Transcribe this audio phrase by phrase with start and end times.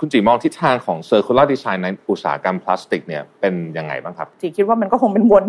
[0.00, 5.44] คุณจีมองทิศทางของ circular design ในอุตสาหกรรมพลาสติกเนี่ยเป็นยังไงบ้างครับจีคิดว่ามันก็คงเป็นวน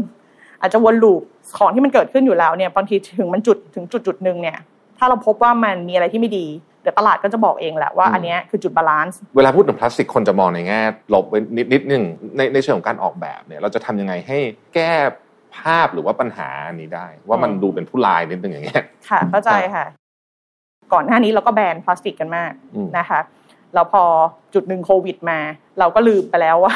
[0.61, 1.21] อาจจะวน loop
[1.57, 4.57] ของที่มันเกิดขึ้นอยู่แล้วเนี่ยบางทีถึงมันจุดถึงจุดจุดหนึ่งเนี่ย
[4.97, 6.45] ถ้าเราพบว่ามันมีอะไรที่ไม่ดี
[6.81, 10.81] เดี๋ยวตลาดก็จะบอกเองแหละว่าอันนี้คือจุด balance เวลาพูดถึงพลาสติกคนจะมองในแง่
[11.13, 11.25] ลบ
[11.57, 12.03] นิดนิดนึง
[12.37, 14.37] ในในเชิงของการออกแบบเนี่ยเราจะทำยังไงให้
[14.75, 14.91] แก้
[15.57, 19.85] ภาพหรือว่าปัญหานี้ได้ ว่ามันดูเป็นผู้ร้ายนิดนึงอย่างเงี้ยค่ะเข้าใจค่ะ
[20.93, 22.51] ก่อนหน้านี้เราก็แบนพลาสติกกันมาก
[22.97, 23.19] นะคะ
[23.73, 24.03] แล้วพอ
[24.53, 25.39] จุดหนึ่งโควิดมา
[25.79, 26.75] เราก็ลืมไปแล้วว่า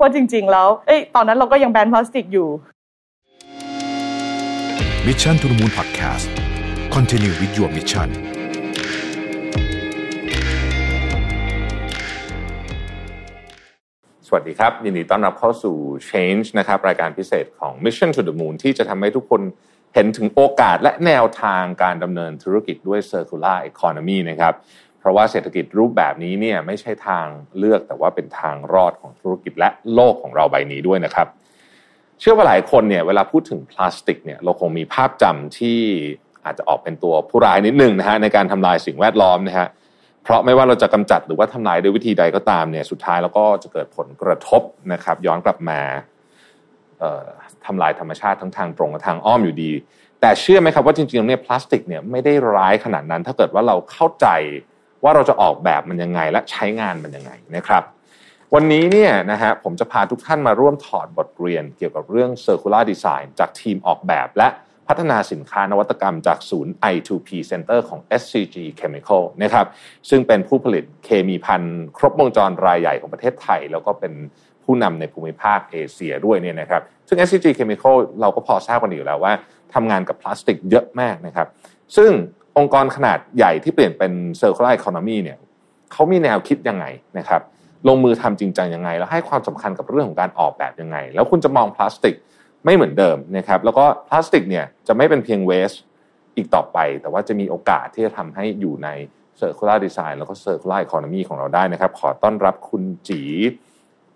[0.00, 2.48] ว่าจริง ๆ แล้วเอ้ยตอนนั้นเราก็ยังแบนพลาสติกอยู่
[5.06, 6.28] Mission to the Moon Podcast
[6.94, 8.08] Continue with your mission
[14.26, 15.76] สวัสดีครับ ยินดีต้อนรับเข้าสู่
[16.10, 19.42] Change นะครับ รายการพิเศษของ Mission to the Moon ที่จะทำให้ทุกคน
[19.94, 24.54] เห็นถึงโอกาสและแนวทางการดำเนินธุรกิจด้วย Circular Economy นะครับ
[25.06, 27.26] ราะว่าเศรษฐกิจรูปแบบนี้เนี่ยไม่ใช่ทาง
[27.58, 31.26] เลือกแต่ว่าเป็นทางรอดของธุรกิจและโลกของเราใบนี้ด้วยนะครับ
[32.20, 35.78] เชื่อว่าหลายคนเนี่ยเวลาพูดถึงพลาสติกเนี่ยเราคงมีภาพจำที่
[36.44, 39.68] อาจจะออกเป็นตัวผู้ร้ายนิดหนึ่งนะฮะในการทำลายสิ่งแวดล้อมนะฮะ
[40.24, 45.80] เพราะไม่ว่าเราจะกำจัดหรือว่าทำลายด้วยวิธีใดก็ตามเนี่ยสุดท้ายเราก็จะเกิดผลกระทบนะครับ ย้อนกลับมา
[47.66, 49.72] ทำลายธรรมชาติทั้งทางตรงและทางอ้อมอยู่ดี
[50.20, 54.26] แต่เชื่อไหมครับว่าจริงๆเนี่ยพลาสติกเนี่ยไม่ได้ร้ายขนาดนั้น ถ้าเกิดว่าเราเข้าใจ
[55.04, 57.82] ว่าเราจะออกแบบมันยังไงและใช้งานมันยังไงนะครับ
[58.54, 64.48] วันนี้เนี่ยนะฮะผมจะพาทุกท่านมาร่วมถอดบทเรียนเกี่ยวกับเรื่อง Circular Design จากทีมออกแบบและ
[64.88, 69.66] พัฒนาสินค้านวัตกรรมจากศูนย์ I2P Center ของ SCG Chemical นะครับ
[70.10, 71.62] ซึ่งเป็นผู้ผลิตเคมีพัน
[71.96, 74.12] ครบวงจรรายใหญ่ของประเทศไทย แล้วก็เป็น
[74.64, 79.32] ผู้นำในภูมิภาคเอเชียด้วยเนี่ยนะครับ ซึ่ง SCG Chemical เราก็พอทราบกันอยู่แล้วว่า
[79.74, 81.48] ทำงานกับพลาสติกเยอะมากนะครับ
[81.96, 82.10] ซึ่ง
[82.58, 85.38] องค์กรขนาดใหญ่ที่เปลี่ยนเป็น circular economy เนี่ย
[85.92, 86.84] เขามีแนวคิดยังไง
[87.18, 87.42] นะครับ
[87.88, 92.14] ลงมือทำจริงจังยังไง แล้วให้ความสำคัญกับเรื่องของการออกแบบยังไง แล้วคุณจะมองพลาสติก
[92.64, 95.72] ไม่เหมือนเดิมนะครับแล้วก็พลาสติกเนี่ยจะไม่เป็นเพียงเวส
[96.36, 98.88] อีกต่อไป แต่ว่าจะมีโอกาสที่จะทำให้อยู่ใน
[99.40, 103.22] circular design แล้วก็ circular economy ของเราได้นะครับ ขอต้อนรับคุณจี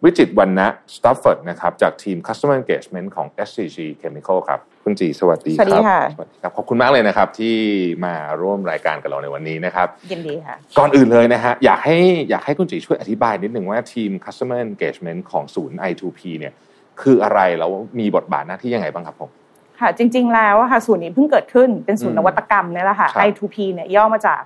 [0.04, 7.56] วิจิตวันนะสตัฟเฟิร์ดนะครับจากทีม Customer Engagement ของ SCG Chemical ครับคุณจีสวัสดีครับสวัสดีค่ะสวัสดีครับขอบคุณมากเลยนะครับที่
[8.04, 11.96] มาร่วมรายการกับเราในวันนี้นะครับยินดีค่ะก่อนอื่นเลยนะฮะอยากให้
[12.30, 16.52] อยากให้คุณจีช่วยอธิบายนิดหนึ่งว่าทีม Customer Engagement ของศูนย์ i2p เนี่ย
[17.00, 19.30] คืออะไรแล้วมีบทบาทหน้าที่ยังไงบ้างครับผม
[19.80, 24.40] ค่ะจริง ๆ แล้วค่ะศูนย์นี้เพิ่งเกิดขึ้นเป็นศูนย์นวัตกรรมนี่แหละค่ะ i2p เนี่ยย่อมาจาก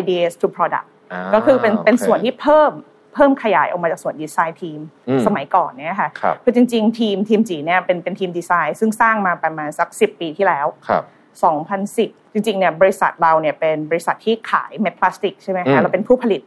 [0.00, 0.86] ideas to product
[1.34, 2.72] ก็คือเป็นเป็นส่วนที่เพิ่ม
[3.16, 4.80] เพิ่มขยายออกมาจากส่วน design team
[5.26, 6.08] สมัยก่อนเนี่ยค่ะ
[6.44, 10.66] คือจริง ๆ ทีมทีมจีเนี่ยเป็นเป็นทีมดีไซน์ซึ่งสร้างมาประมาณสักสิบปีที่แล้ว
[11.50, 16.42] 2010 จริงๆเนี่ยบริษัทเราเนี่ยเป็นบริษัทที่ขายเม็ดพลาสติกใช่ไหมคะเราเป็นผู้ผลิต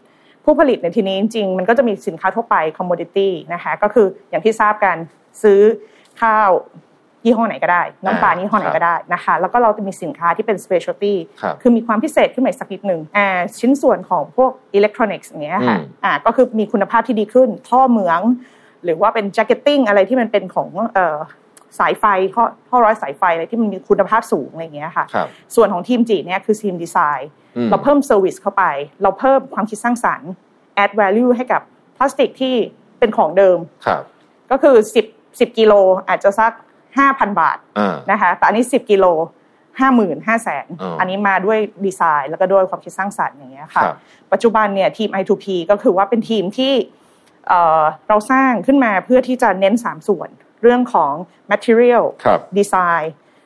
[0.45, 4.97] ผู้ผลิตในทีนี้จริงๆมันก็จะมีสินค้าทั่วไป commodity นะคะก็คืออย่างที่ทราบกัน
[5.43, 5.61] ซื้อ
[6.21, 6.49] ข้าว
[7.29, 11.13] ยี่ห้อไหนก็ได้น้ำปลายี่ห้อไหนก็ได้นะคะ แล้วก็เราจะมีสินค้าที่เป็น specialty
[11.61, 13.27] คือมีความพิเศษขึ้นมาสักนิดหนึ่งอ่า
[13.59, 18.21] ชิ้นส่วนของพวกอิเล็กทรอนิกส์อย่างเงี้ยค่ะอ่าก็คือมีคุณภาพที่ดีขึ้น ท่อเหมือง
[18.83, 21.17] หรือว่าเป็น jacketing อะไรที่มันเป็นของเอ่อ
[21.79, 25.05] สายไฟท่อท่อร้อยสายไฟอะไรที่มันมีคุณภาพสูงอะไรอย่างเงี้ยค่ะ
[25.55, 27.29] ส่วนของทีมจีเนี่ยคือทีมดีไซน์
[27.69, 28.63] เราเพิ่ม service เข้าไป
[29.01, 30.31] เราเพิ่มความคิดสร้างสรรค์
[30.83, 31.61] add value ให้กับ
[31.97, 32.55] พลาสติกที่
[32.99, 33.57] เป็นของเดิม
[34.51, 35.05] ก็คือสิบ
[35.39, 35.73] สิบกิโล
[36.07, 36.51] อาจจะสัก
[36.97, 37.57] ห้าพันบาท
[38.11, 39.05] นะคะแต่อันนี้สิบกิโล
[39.79, 40.65] ห้าหมื่นห้าแสน
[40.99, 43.83] อันนี้มาด้วยดีไซน์ แล้วก็ด้วยความคิดสร้างสรรค์อย่างเงี้ยค่ะ
[44.31, 46.73] ปัจจุบันเนี่ยทีม i2p ก็คือว่าเป็นทีมที่
[48.07, 50.29] เราสร้างขึ้นมาเพื่อที่จะเน้นสามส่วน
[50.61, 51.13] เรื่องของ
[51.51, 52.03] material
[52.57, 53.05] design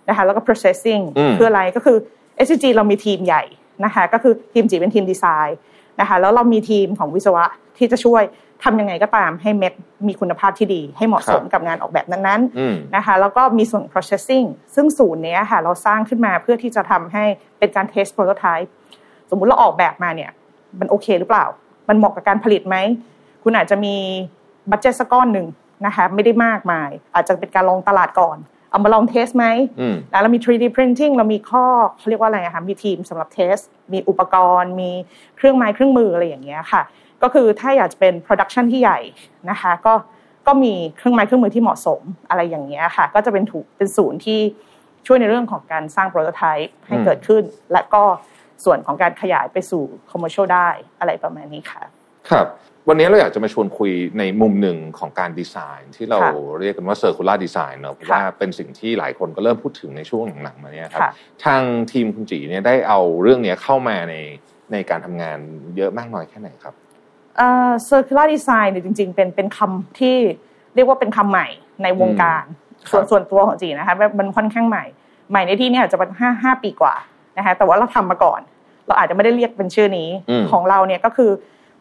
[0.09, 1.03] นะคะแล้วก็ processing
[1.37, 1.97] คืออะไรก็คือ
[2.45, 3.43] SCG เรามีทีมใหญ่
[3.85, 5.57] นะคะก็คือทีมจีเป็นทีมดีไซน์
[5.99, 7.45] นะคะแล้วเรามีทีมของวิศวะ
[7.77, 8.23] ที่จะช่วย
[8.63, 9.73] ทำยังไงก็ตามให้เม็ด
[10.07, 17.23] มีคุณภาพที่ดี ให้เหมาะสมกับงานออกแบบนั้นๆนะคะแล้วก็มีส่วน processing ซึ่งศูนย์นี้ค่ะเราสร้างขึ้นมาเพื่อที่จะทำให้
[17.59, 18.69] เป็นการ test prototype
[19.29, 20.31] สมมุติเราออกแบบมาเนี่ย
[20.79, 21.45] มันโอเคหรือเปล่า
[21.89, 22.77] มันเหมาะกับการผลิตไหม
[23.43, 23.95] คุณอาจจะมี
[24.71, 25.47] budget สักก้อนหนึ่ง
[25.85, 28.37] นะคะไม่ได้มากมาย อาจจะเป็นการลองตลาดก่อน
[28.69, 29.45] เอามาลอง test ไหม
[30.11, 31.65] แล้วเรามี 3D printing เรามีข้อ
[31.97, 33.57] เขาเรียกว่าอะไรคะมีทีมสำหรับ test
[33.93, 34.91] มีอุปกรณ์ มี
[35.37, 36.81] เครื่องไม้เครื่องมืออะไรอย่างเงี้ยค่ะ
[37.23, 38.99] ก็คือถ้าอยากจะเป็น production ที่ใหญ่
[39.49, 39.93] นะคะก็
[40.47, 44.39] ก็มีเครื่องไม้เครื่องมือที่เหมาะสมอะไรอย่างเงี้ยค่ะ ก็จะเป็นถูกเป็นศูนย์ที่
[45.07, 47.43] ช่วยในเรื่องของการสร้าง prototype ให้เกิดขึ้น
[47.73, 48.03] และก็
[48.65, 50.67] ส่วนของการขยายไปสู่ commercial ได้
[50.99, 51.81] อะไรประมาณนี้ค่ะ
[52.29, 52.47] ครับ
[52.89, 56.19] วันนี้เราอยากจะมาชวนคุยในมุมหนึ่งของการดีไซน์ ที่เรา
[56.59, 61.11] เรียกกันว่า circular design เนอะเพราะว่าเป็นสิ่งที่หลายคนก็เริ่มพูดถึงในช่วงหลังๆมาเนี่ยครับ
[61.45, 61.61] ทาง
[61.91, 64.15] ทีมคุณจีเนี่ยได้เอาเรื่องนี้เข้ามาใน
[64.71, 65.37] ในการทำงาน
[65.77, 66.73] เยอะมากน้อยแค่ไหนครับ
[67.37, 70.15] เอ่อ circular design เนี่ยจริง ๆ เป็นเป็นคำที่
[70.75, 71.47] เรียกว่าเป็นคำใหม่
[71.83, 72.43] ในวงการ
[72.91, 74.83] ส่วนส่วนตัวของจีนะคะมันค่อนข้างใหม่
[75.29, 76.95] ใหม่ในที่นี้อาจจะเป็นห้าห้าปีกว่า
[77.37, 78.41] นะคะแต่ว่าเราทำมาก่อน
[78.87, 80.09] เราอาจจะไม่ได้เรียกเป็นชื่อนี้
[80.51, 81.31] ของเราเนี่ยก็คือ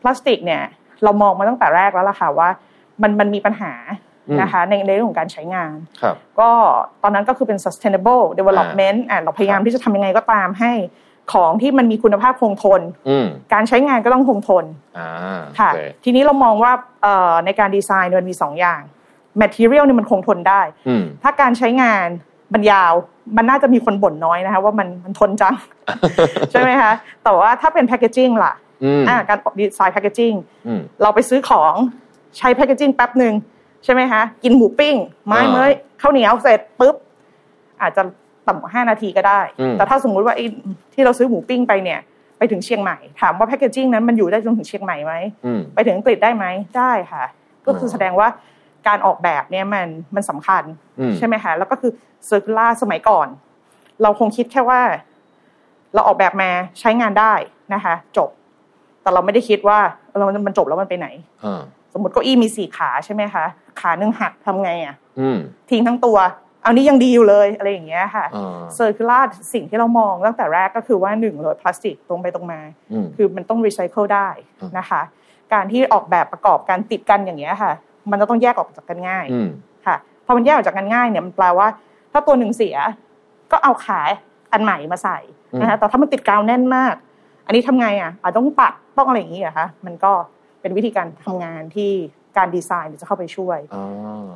[0.01, 0.63] พลาสติกเนี่ย
[1.05, 2.49] เรามองมาตั้งแต่แรกแล้วล่ะค่ะว่า
[3.03, 3.73] มันมันมีปัญหา
[4.41, 5.73] นะคะในในเรื่องของการใช้งาน
[6.41, 6.51] ก็
[7.03, 10.73] ตอนนั้นก็คือเป็น sustainable development อ่าเราพยายามที่จะทำยังไงก็ตามให้
[11.33, 12.81] ของที่มันมีคุณภาพคงทน
[13.53, 14.65] การใช้งานก็ต้องคงทน
[15.59, 15.71] ค่ะ
[16.05, 16.73] ทีนี้เรามองว่า
[17.45, 18.81] ในการดีไซน์มันมีสองอย่าง
[19.41, 20.61] material นี่มันคงทนได้
[21.23, 22.07] ถ้าการใช้งาน
[22.55, 22.93] มันยาว
[23.37, 25.55] มันน่าจะมีคนบ่นน้อยนะคะว่ามันมันทนจัง
[26.51, 26.93] ใช่ไหมคะ
[27.25, 28.53] แต่ว่าถ้าเป็นแพคเกจิ้งล่ะ
[29.09, 30.33] อ่าการดีไซน์แพคเกจิ้ง
[31.03, 31.75] เราไปซื้อของ
[32.39, 33.35] ใช้แพคเกจิ้งแป๊บหนึ่ง
[33.85, 34.95] ใช่ไหมคะ กินหมูปิ้ง
[35.27, 35.71] ไม้เมย
[36.01, 36.95] ข้าวเหนียวเสร็จปุ๊บ
[37.83, 38.03] อาจจะ
[38.49, 39.41] ต่ำกว่าห้านาทีก็ได้
[39.75, 40.44] แต่ถ้าสมมุติว่าไอ้
[40.94, 42.00] ที่เราซื้อหมูปิ้งไปเนี่ย
[42.39, 45.15] ไปถึงเชียงใหม่ ถามว่าแพคเกจิ้งนั้นมันอยู่ได้จนถึงเชียงใหม่ไหม
[45.75, 46.44] ไปถึงอังกฤษได้ไหม
[46.79, 47.25] ได้ค่ะ
[47.67, 48.29] ก็คือแสดงว่า
[48.89, 50.62] การออกแบบเนี่ยมันมันสำคัญ
[51.17, 51.93] ใช่ไหมคะแล้วก็คือ
[52.27, 53.29] เซอร์คูล่าสมัยก่อน
[54.03, 54.81] เราคงคิดแค่ว่า
[55.94, 56.50] เราออกแบบมา
[56.81, 57.35] ใช้งานได้
[57.75, 58.31] นะคะ จบ
[59.03, 59.79] แต่เราไม่ได้คิดว่า
[60.17, 61.09] เรามันจบแล้วมันไปไหน
[61.93, 63.44] สมมติเก้าอี้มีสี่ขาใช่ไหมคะ
[63.81, 64.94] ขาหนึ่งหักทำไงอะ
[65.71, 66.19] ทิ้งทั้งตัว
[66.62, 68.25] เอานี้ยังดีอยู่เลยอะไรอย่างเงี้ยค่ะ
[68.75, 69.21] circular
[69.53, 72.61] สิ่งที่เรามองตั้งแต่แรกก็คือว่าหนึ่งเลยพลาสติกตรงไปตรงมา
[73.17, 74.29] คือมันต้องรีไซเคิลได้
[74.79, 75.03] นะคะ
[75.53, 77.73] การที่ออกแบบประกอบการติดกันอย่างเงี้ยค่ะ
[78.11, 79.25] มันจะต้องแยกออกจากกันง่าย
[79.87, 81.69] ค่ะพอมันแยกออกจากกันง่ายเนี่ยมันแปลว่า
[82.12, 82.76] ถ้าตัวหนึ่งเสีย
[83.53, 84.11] ก็เอาขาย
[84.53, 85.19] อันใหม่มาใส่
[85.61, 86.94] นะคะแต่ถ้ามันติดกาวแน่นมาก
[87.47, 90.12] อันนี้ทำไงอะอาจต้องปัดต้องอะไรอย่างงี้อะคะมันก็
[90.61, 91.93] เป็นวิธีการทำงานที่
[92.37, 93.58] การดีไซน์จะเข้าไปช่วย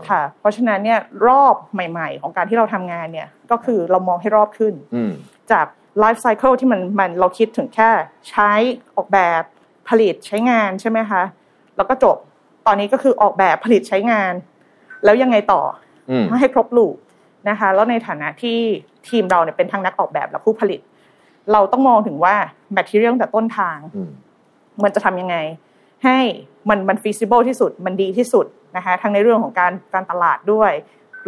[0.09, 4.75] ค่ะ เพราะฉะนั้นเนี่ยรอบใหม่ๆ ของการที่เราทำงานเนี่ยก็คือเรามองให้รอบขึ้น
[5.53, 5.67] จาก
[6.01, 7.91] ไลฟ์ไซเคิลที่มันมันเราคิดถึงแค่
[8.31, 8.51] ใช้
[8.97, 9.43] ออกแบบ
[9.89, 11.23] ผลิตใช้งานใช่ไหมคะ
[11.77, 12.17] แล้วก็จบ
[12.67, 14.33] ตอนนี้ก็คือออกแบบผลิตใช้งาน
[15.05, 15.63] แล้วยังไงต่อ
[16.41, 16.95] ให้ครบลูก
[17.49, 18.59] นะคะ แล้วในฐานะที่
[19.09, 20.81] ทีมเราเนี่ยเป็นทั้งนักออกแบบและผู้ผลิต
[21.53, 22.35] เราต้องมองถึงว่า
[22.73, 23.79] แมทเทียลแต่ต้นทาง
[24.83, 25.37] มันจะทำยังไง
[26.05, 26.19] ให้
[26.69, 28.47] มันมัน feasible ที่สุดมันดีที่สุด
[28.77, 30.73] นะคะทั้งในเรื่องของการการตลาดด้วย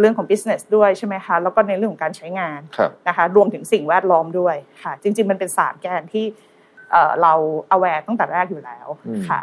[0.00, 2.60] เรื่องของ business ด้วยใช่ไหมคะแล้วก็ในเรื่องของการใช้งาน
[3.08, 6.24] นะคะรวมถึงสิ่งแวดล้อมด้วยค่ะ จริง ๆ มันเป็นสามแกนที่
[7.22, 7.32] เรา
[7.74, 8.86] aware ตั้งแต่แรกอยู่แล้ว
[9.28, 9.40] ค่ะ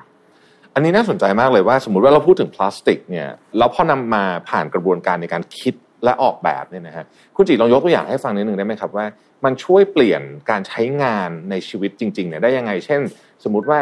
[0.74, 3.28] อันนี้น่าสนใจมากเลยว่า สมมติว่าเราพูดถึงพลาสติกเนี่ย
[3.58, 7.06] แล้วพอนำมาผ่านกระบวนการในการคิดและออกแบบเนี่ยนะฮะ
[7.36, 9.06] คุณจีลองยกตัวอย่างให้ฟังนิดหนึ่งได้ไหมครับว่า
[9.46, 13.02] มันช่วยเปลี่ยนการใช้งานในชีวิตจริงๆเนี่ยได้ยังไง เช่น
[13.44, 13.80] สมมุติว่า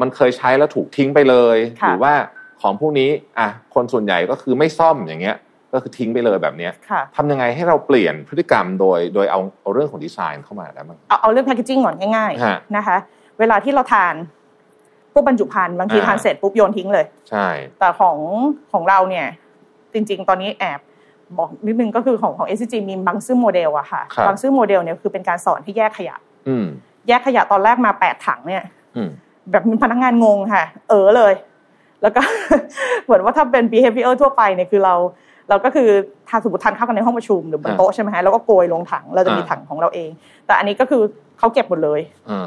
[0.00, 2.14] มันเคยใช้แล้วถูกทิ้งไปเลย หรือว่า
[2.62, 5.36] ของพวกนี้อะคนส่วนใหญ่ก็คือไม่ซ่อมอย่างเงี้ย
[5.72, 6.68] ก็คือทิ้งไปเลยแบบนี้
[7.16, 12.96] ทำยังไงให้เราเปลี่ยนพฤติกรรมโดยโดยเอาเอาเรื่องของดีไซน์เข้ามาได้บ้างเอาเอาเรื่องแพคเกจิ้งก่อนง่ายๆนะคะ
[13.38, 14.14] เวลาที่เราทาน
[15.12, 17.46] พวกบรรจุภัณฑ์บางทีทานเสร็จปุ๊บโยนทิ้งเลย ใช่
[17.78, 18.18] แต่ของ
[18.72, 19.26] ของเราเนี่ย
[19.92, 20.80] จริง ๆ ตอนนี้แอบ
[21.38, 26.16] บอกนิดนึงก็คือของของ SCG มีบางซื้อโมเดลอะค่ะบางซื้อโมเดลเนี่ยคือเป็นการสอนให้แยกขยะ
[27.08, 28.64] แยกขยะตอนแรกมาแปดถังเนี่ย
[29.50, 31.34] แบบมีพนักงานงงค่ะ เออเลย
[32.02, 32.22] แล้วก็
[33.04, 34.94] เหมือนว่าถ้าเป็น behavior ทั่วไปเนี่ยคือเรา
[35.48, 35.88] เราก็คือ
[36.28, 40.10] ทานสมมติทานข้าวกันในห้องประชุมหรือบนโต๊ะใช่ไหมฮะแล้วก็โกยลงถังเราจะมีถังของเราเอง
[40.46, 41.02] แต่อันนี้ก็คือ
[41.38, 42.00] เขาเก็บหมดเลย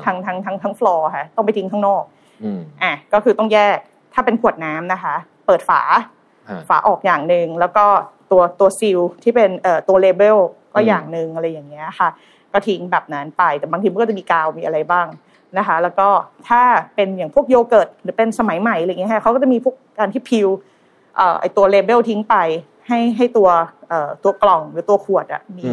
[0.05, 2.03] ทั้งทั้งทั้งทั้งฟลอร์ค่ะ ต้องไปทิ้งข้างนอก
[2.83, 3.77] อะก็คือต้องแยก
[4.13, 5.15] ถ้าเป็นขวดน้ำนะคะ
[5.45, 5.81] เปิดฝา
[6.69, 7.85] ฝาออกอย่างหนึ่งแล้วก็
[8.31, 10.37] ตัวตัว seal ที่เป็นเอ่อตัว label
[10.73, 12.09] ก็อย่างหนึ่งอะไรอย่างเงี้ยค่ะ
[12.53, 15.07] ก็ทิ้งแบบนั้นไปแต่บางทีมันก็จะมีกาวมีอะไรบ้าง
[15.57, 16.07] นะคะ แล้วก็
[16.49, 16.61] ถ้า
[16.95, 20.47] เป็นอย่างพวกโยเกิร์ตหรือเป็นสมัยใหม่อะไรเงี้ยเขาก็จะมีพวกการที่ peel
[21.39, 22.35] ไอตัวเลเบลทิ้งไป
[22.87, 23.49] ให้ให้ตัว
[24.23, 25.69] ตัวกล่องหรือตัวขวดอะมี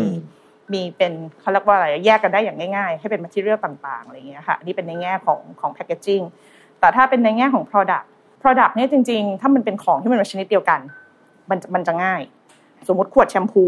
[0.72, 6.20] มีเป็นเขาเรียกว่าอะไรแยกกันได้อย่างง่ายๆ ให้เป็นมาทีเรียลต่างๆอะไรเงี้ยค่ะนี่เป็นในแง่ของของแพคเกจิ้ง
[6.80, 8.04] แต่ถ้าเป็นในแง่ของ product
[8.42, 10.80] product เนี่ยจริง ๆ ถ้ามันเป็นของที่มันเป็นชนิดเดียวกัน
[11.50, 12.20] มันมันจะง่าย
[12.88, 13.64] สมมติขวดแชมพู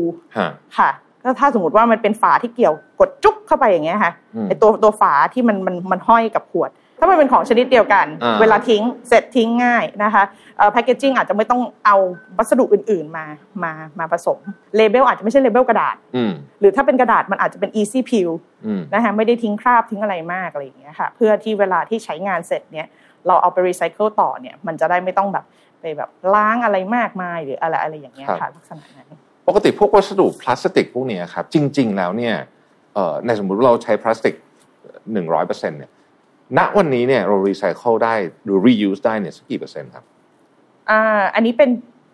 [0.78, 0.90] ค่ะ
[1.24, 4.12] ก็ถ้าสมมติว่ามันเป็นฝาที่เกี่ยวกดจุ๊บเข้าไปอย่างเงี้ยค่ะ
[4.48, 8.06] ไอตัวตัวฝาที่มันมันมันห้อยกับขวด ถ้ามันเป็นของชนิดเดียวกัน
[8.40, 10.22] เวลาทิ้งเสร็จทิ้งง่ายนะคะ
[10.72, 11.96] แพคเกจิ้งอาจจะไม่ต้องเอา
[12.36, 13.24] วัสดุอื่น ๆมา
[13.64, 14.38] มามาผสม
[14.76, 15.96] label อาจจะไม่ใช่ label กระดาษ
[16.60, 18.30] หรือถ้าเป็นกระดาษมันอาจจะเป็น easy peel
[18.94, 22.86] นะคะไม่ได้ทิ้งคราบทิ้งอะไรมากอะไรอย่างเงี้ยค่ะเพื่อที่เวลาที่ใช้งานเสร็จเนี่ย
[23.26, 25.44] เราเอาไปรีไซเคิลต่อเนี่ยมันจะได้ไม่ต้องแบบ
[25.80, 29.08] ไปแบบล้างอะไรมากมายหรืออะไรอะไรอย่างเงี้ยค่ะลักษณะนั้น
[29.48, 32.34] ปกติพวกวัสดุพลาสติกพวกนี้ครับจริง ๆ แล้วเนี่ย
[33.26, 34.34] ในสมมติเราใช้พลาสติก
[35.12, 35.90] หนึ่งร้อยเปอร์เซ็นต์เนี่ย
[36.58, 40.04] ณวันนี้เนี่ยเรารีไซเคิลได้หรือ reuse ได้เนี่ยสักกี่เปอร์เซ็นต์ครับ
[40.90, 41.70] อ่าอันนี้เป็น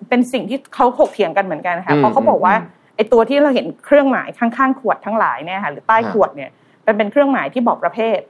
[0.08, 2.54] เป็นสิ่งที่เขาถกเถียงกันเหมือนกันค่ะเพราะเขาบอกว่า
[2.96, 6.50] ไอ้ตัวที่เราเห็นเครื่องหมายข้างๆขวดทั้งหลายเนี่ยค่ะหรือใต้ขวดเนี่ย
[6.84, 8.20] เป็นเป็นเครื่องหมายที่บอกประเภท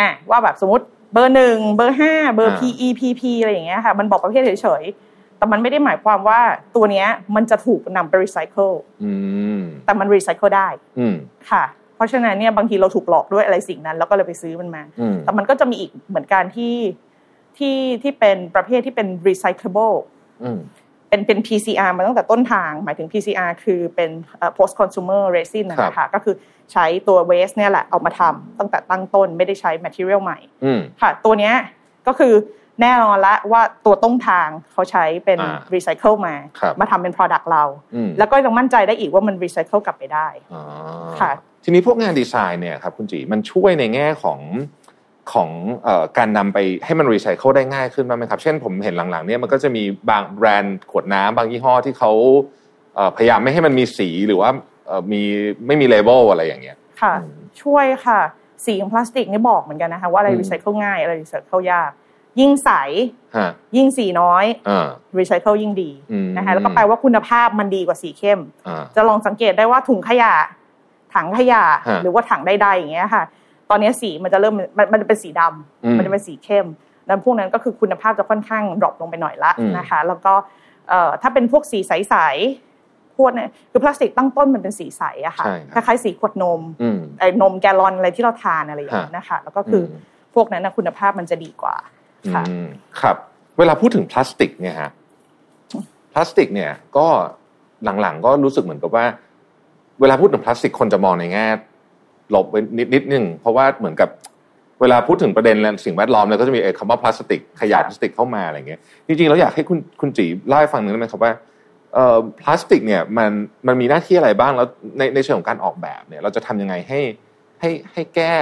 [0.00, 4.50] อ่าว่าแบบสมมติเบอร์หนึ่งเบอร์ห้าเบอร์ PE PP อะไรอย่างเงี้ยค่ะมันบอกประเภทเฉ
[4.80, 5.11] ยๆ
[5.42, 6.40] แต่มันไม่ได้หมายความว่า
[6.76, 8.70] ตัวเนี้ยมันจะถูกนำไปรีไซเคิล
[9.84, 10.68] แต่มันรีไซเคิลได้
[11.50, 11.64] ค่ะ
[11.96, 14.82] เพราะฉะนั้นเนี่ยบางทีเราถูกหลอกด้วยอะไรสิ่งนั้น แล้วก็เลยไปซื้อมันมา
[15.24, 16.76] แต่มันก็จะมีอีกเหมือนกันที่
[17.58, 19.96] ที่ที่เป็นประเภทที่เป็น recyclable
[21.08, 24.10] เป็นเป็น PCR มาตั้งแต่ต้นทาง หมายถึง PCR คือเป็น
[24.56, 26.34] post consumer resin นะคะก็คือ
[26.72, 30.38] ใช้ตัว waste เนี่ยแหละเอามาทำตั้งแต่ตั้งต้นไม่ได้ใช้ material ใหม่
[31.02, 31.54] ค่ะตัวเนี้ย
[32.06, 32.34] ก็คือ
[32.80, 35.38] แน่นอนละว่าตัวต้นทางเขาใช้เป็น
[35.74, 36.34] recycle มา
[36.80, 37.64] มาทำเป็น product เรา
[38.18, 40.28] แล้วก็ยังมั่นใจได้อีกว่ามัน recycle กลับไปได้
[41.20, 41.32] ค่ะ
[41.64, 44.40] ทีนี้พวกงานดีไซน์เนี่ยครับคุณจีมันช่วยในแง่ของ
[45.32, 45.50] ของ
[45.86, 45.88] อ
[46.18, 52.12] การนำไปให้มันรีไซเคิลได้ง่ายขึ้นบ้างไหมครับ เช่นผมเห็นหลังๆเนี่ยมันก็จะมีบางแบรนด์ขวดน้ำบางยี่ห้อที่เขา
[53.16, 54.50] พยายามไม่ให้มันมีสีหรือว่า
[55.12, 55.22] มี
[55.66, 57.14] ไม่มี label อะไรอย่างเงี้ยค่ะ
[57.62, 58.20] ช่วยค่ะ
[58.66, 61.90] สีของพลาสติกนี่บอกเหมือนกันนะคะว่าอะไรรีไซเคิลง่ายอะไรรีไซเคิลยาก
[62.40, 62.70] ยิ่งใส
[63.76, 64.44] ยิ่งสีน้อย
[65.18, 65.90] รีไซเคิลยิ่งดี
[66.36, 68.40] นะคะแล้วก็แปลว่าคุณภาพมันดีกว่าสีเข้ม
[68.96, 70.34] จะลองสังเกตได้ว่าถุงขยะ
[71.14, 71.62] ถังขยะ
[72.02, 73.24] หรือว่าถังใดๆอย่างเงี้ยค่ะ
[73.70, 76.66] ตอนนี้สีมันจะเริ่มมันมันจะเป็นสีดำมันจะเป็นสีเข้ม
[77.06, 80.32] แล้วพวกนั้นก็คือคุณภาพจะค่อนข้าง drop ลงไปหน่อยละนะคะ แล้วก็
[81.22, 86.60] ถ้าเป็นพวกสีใสๆขวดเนี่ยคือพลาสติกตั้งต้นมันเป็นสีใสอะค่ะคล้ายๆสีขวดนม
[87.18, 89.82] ไอ้นมแกลลอนอะไรที่เราทานอะไรอย่างนี้นะคะแล้วก็คือ
[90.34, 91.76] พวกนั้นนะคุณภาพมันจะดีกว่า
[92.34, 92.42] ค่ะ
[93.00, 93.16] ครับ
[93.58, 94.90] เวลาพูดถึงพลาสติกเนี่ยฮะ
[96.12, 97.06] พลาสติกเนี่ยก็
[97.84, 99.06] หลังๆก็รู้สึกเหมือนกับว่า
[100.00, 101.46] เวลาพูดถึงพลาสติกคนจะมองในแง่
[102.34, 104.08] ลบไปนิดนิดนึงเพราะว่าเหมือนกับ
[104.80, 111.32] เวลาพูดถึงประเด็นสิ่งแวดล้อมเนี่ยก็จะมีคำว่าพลาสติกขยะพลาสติกเข้ามาอะไรเงี้ยจริงๆเราอยากให้คุณคุณจีเล่าให้ฟังหนึ่งได้ไหมครับว่า
[111.94, 113.30] เอ่อพลาสติกเนี่ยมัน
[113.66, 117.00] มันมีหน้าที่อะไรบ้างแล้วในในเชิงของการออกแบบเนี่ย เราจะทำยังไงให้
[117.60, 118.32] ให้ให้แก้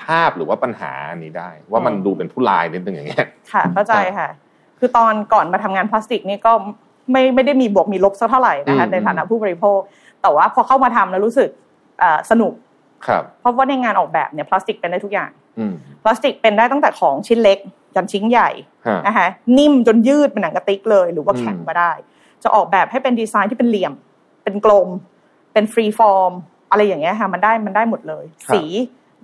[0.00, 4.28] ภาพหรือว่าปัญหาอันนี้ได้ ว่ามันดูเป็นผู้ลายนิดนึงอย่างเงี้ยค่ะเข้าใจค่ะ
[4.78, 6.52] คือตอนก่อนมาทำงานพลาสติกนี่ก็
[7.12, 9.78] ไม่ไม่ได้มีบวกมีลบสักเท่าไหร่นะคะในฐานะผู้บริโภค
[10.22, 11.50] แต่ว่าพอเข้ามาทำแล้วรู้สึก
[12.30, 12.52] สนุก
[13.40, 15.30] เพราะว่าในงานออกแบบเนี่ยพลาสติกเป็นได้ทุกอย่าง
[16.02, 17.58] พลาสติกเป็นได้ตั้งแต่ของชิ้นเล็ก
[17.96, 18.50] ยันชิ้นใหญ่
[19.06, 21.92] นะคะนิ่มจนยืดเป็นหนังกระติกเลย หรือว่าแข็งก็ได้
[22.42, 23.92] จะออกแบบให้เป็นดีไซน์ที่เป็นเหลี่ยม
[24.44, 24.88] เป็นกลม
[25.52, 26.32] เป็น freeform
[26.70, 28.24] อะไรอย่างเงี้ยค่ะมันได้มันได้หมดเลย
[28.54, 28.62] สี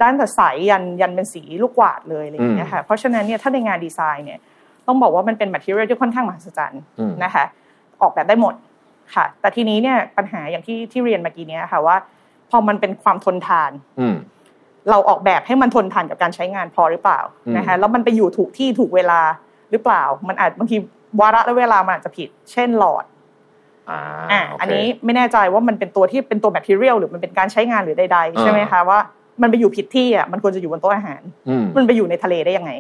[0.03, 0.41] ด้านแต่ใส
[0.71, 4.39] ยันยันเป็นสีลูกกวาดเลยอะไรอย่างเงี้ยค่ะเพราะฉะนั้นเนี่ยถ้าในงานดีไซน์เนี่ย
[4.87, 6.83] ต้องบอกว่ามันเป็น material ที่ค่อนข้างมหัศจรรย์
[7.25, 7.45] นะคะ
[8.03, 8.55] ออกแบบได้หมด
[9.15, 11.97] ค่ะ แต่ทีนี้เนี่ยปัญหาอย่างที่ที่เรียนเมื่อกี้นี้ค่ะว่า
[12.51, 13.71] พอมันเป็นความทนทาน
[14.91, 17.21] เราออกแบบให้มันทนทานกับการใช้งานพอหรือเปล่า
[17.57, 19.21] นะคะแล้วมันไปอยู่ถูกที่ถูกเวลา
[19.71, 20.77] หรือเปล่า มันอาจบางที
[21.21, 23.05] วาระและเวลามันอาจจะผิด เช่นหลอด
[23.91, 28.99] อ่าอันนี้ไม่แน่ใจว่ามันเป็นตัวที่เป็นตัวแบคทีเรียลหรือมันเป็นการใช้งานหรือใดๆใช่ไหมคะว่า
[29.43, 31.23] มันไปอยู่ผิดที่อะมันควรจะอยู่บนโต๊ะอาหาร
[31.77, 32.71] มันไปอยู่ในทะเลได้ยังไง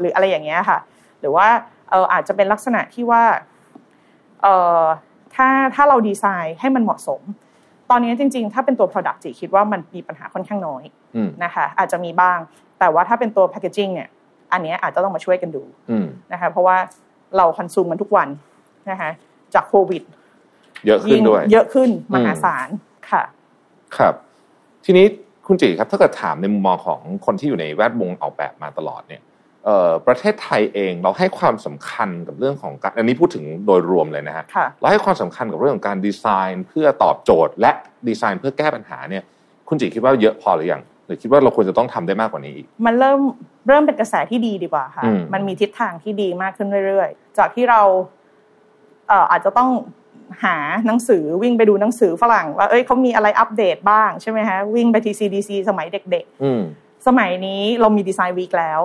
[0.00, 0.78] หรืออะไรอย่างเงี้ยค่ะ
[1.20, 1.46] หรือว่า
[1.90, 3.22] เอออาจจะเป็นลักษณะที่ว่า
[4.42, 4.46] เอ
[4.80, 4.82] อ
[5.34, 7.20] ถ้าถ้าเราดีไซน์ให้มันเหมาะสม
[7.90, 10.84] ตอนนี้จริง ๆ ถ้าเป็นตัว Product จีคิดว่ามันมีปัญหาค่อนข้างน้อย
[11.44, 12.38] นะคะอาจจะมีบ้าง
[12.78, 14.08] แต่ว่าถ้าเป็นตัว Packaging เนี่ย
[14.52, 15.62] อันนี้อาจจะต้องมาช่วยกันดู
[16.32, 16.76] นะคะเพราะว่า
[17.36, 18.28] เราคอนซูมมันทุกวัน
[18.90, 19.10] นะคะ
[19.54, 20.02] จากโควิด
[20.86, 22.68] เยอะขึ้นด้วย เยอะขึ้นมหาศาล
[23.10, 23.22] ค่ะ
[23.96, 24.14] ครับ
[24.84, 25.06] ทีนี้
[25.46, 29.22] คุณจีครับถ้าเกิดถามในมุมมองของคนที่อยู่ในแวดวงออกแบบมาตลอดเนี่ย
[30.06, 34.44] ประเทศไทยเองเราให้ความสำคัญกับเรื่องของการอันนี้พูดถึงโดยรวมเลยนะฮะ
[34.80, 37.72] เราให้ความสำคัญกับเรื่องของการดีไซน์เพื่อตอบโจทย์ และ
[38.08, 39.22] ดีไซน์เพื่อแก้ปัญหาเนี่ย
[39.68, 43.20] คุณจีคิดว่าเยอะพอหรือยังหรือคิดว่าเราควรจะต้องทำได้มากกว่านี้อีกมันเริ่ม
[43.68, 47.80] เริ่มเป็นกระแสที่ดีดีกว่าค่ะ มันมีทิศทางที่ดีมากขึ้นเรื่อยๆ จากที่เรา
[49.08, 49.70] เอ่ออาจจะต้อง
[50.44, 58.80] หาหนังสือวิ่งไปดูหนังสือฝรั่งว่าเอ้ยเขามีอะไรอัปเดตบ้างใช่ไหมฮะวิ่งไปที CDC สมัยเด็กๆสมัยนี้เรามีดีไซน์วีคแล้ว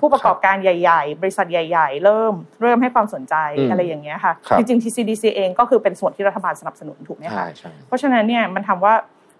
[0.00, 3.34] ผู้ประกอบการใหญ่ ๆ บริษัทใหญ่ ๆ เริ่มเริ่มให้ความสนใจ
[3.70, 7.46] อะไรอย่างเงี้ยค่ะจริงๆ TCDC เองก็คือเป็นส่วนที่รัฐบาลสนับสนุนถูกไหมคะ
[7.86, 8.94] เพราะฉะนั้นเนี่ยมันทำว่า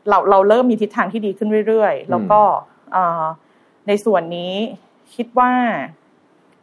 [0.08, 2.40] เราเราเริ่มมีทิศทางที่ดีขึ้นเรื่อยๆ แล้วก็
[3.88, 4.54] ในส่วนนี้
[5.14, 5.50] คิดว่า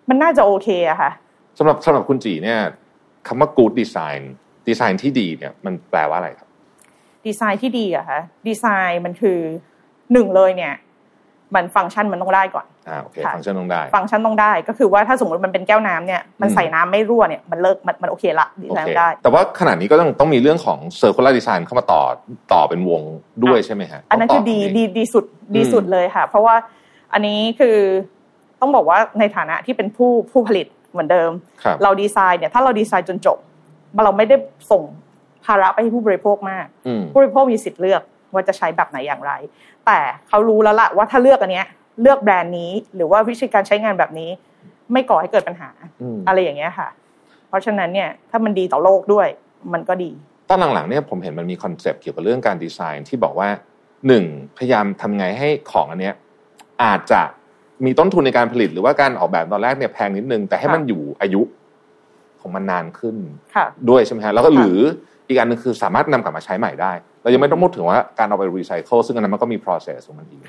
[0.09, 1.11] มันน่าจะโอเคอะค่ะ
[1.57, 2.59] สำหรับสำหรับคุณจีเนี่ย
[3.27, 4.21] คำว่า good design
[4.69, 6.47] ดีไซน์ที่ดีเนี่ยมันแปลว่าอะไรครับ
[7.25, 9.39] ดีไซน์ที่ดีอะค่ะดีไซน์มันคือ
[10.11, 10.75] หนึ่งเลยเนี่ย
[11.55, 22.01] มันฟังก์ชันมันต้องได้ก่อนอ่าโอเคฟังก์ชันต้องได้ ฟังก์ชันต้องได้ก็คือว่าถ้าสมมติมันเป็นแก้วน้ำเนี่ยมันใส่น้ำไม่รั่วเนี่ยมันเลิกมันมันโอเคละดีไซน์ได้ แต่ว่าขนาดนี้ก็ต้องต้องมีเรื่องของ circular design เข้ามาต่อ
[22.53, 23.01] ต่อเป็นวง
[23.43, 26.55] ด้วยใช่ไหมฮะอันนั้นคือดีดีดีสุดดีสุดเลยค่ะ เพราะว่า
[27.13, 27.77] อันนี้คือ
[28.61, 31.31] ต้องบอกว่าในฐานะที่เป็นผู้ผู้ผลิตเหมือนเดิม
[31.83, 33.37] เราดีไซน์เนี่ยถ้าเราดีไซน์จนจบ
[34.03, 34.35] เราไม่ได้
[34.71, 34.83] ส่ง
[35.45, 36.65] ภาระไปให้ผู้บริโภคมาก
[37.11, 38.01] ผู้บริโภคมีสิทธิ์เลือก
[38.33, 39.31] ว่าจะใช้แบบไหนอย่างไร
[39.85, 41.67] แต่เขารู้แล้วล่ะว่าถ้าเลือกอันเนี้ย
[42.01, 44.29] เลือกแบรนด์นี้หรือว่าวิธีการใช้งานแบบนี้
[44.91, 45.69] ไม่ก่อให้เกิดปัญหา
[46.27, 46.89] อะไรอย่างเงี้ยค่ะ
[47.47, 49.27] เพราะฉะนั้นเนี่ยถ้ามันดีต่อโลกด้วย
[49.73, 50.11] มันก็ดี
[50.49, 53.49] ตอนหลังๆเนี่ยผมเห็นมันมี concept เกี่ยวกับเรื่องการดีไซน์ที่บอกว่า
[54.07, 54.23] หนึ่ง
[54.57, 56.15] พยายามทำไงให้ของอันเนี้ย
[56.83, 57.21] อาจจะ
[57.85, 61.41] มีต้นทุนในการผลิตหรือว่าการออกแบบตอนแรกเนี่ยแพงนิดนึงแต่ให้มันอยู่อายุ
[62.41, 63.15] ของมันนานขึ้น
[63.89, 64.77] ด้วยใช่ไหมฮะแล้วก็หรือ
[65.27, 66.91] อีกอันนึงคือสามารถนำกลับมาใช้ใหม่ได้
[67.21, 70.43] เรายังไม่ต้องพูดถึงว่าการเอาไปรีไซเคิลซึ่งอันนั้นมันก็มี process ของมันอีก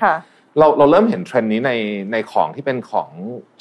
[0.59, 1.71] เราเราเริ่มเห็นเทรนด์นี้ใน
[2.11, 3.09] ในของที่เป็นของ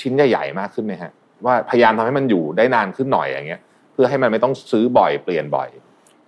[0.01, 1.13] ชิ้นใหญ่ๆมากขึ้นไหมฮะ
[1.45, 5.69] ว่าพยายามทำให้มันอยู่ได้นานขึ้นหน่อยอย่างเงี้ย เพื่อให้มันไม่ต้องซื้อบ่อยเปลี่ยนบ่อย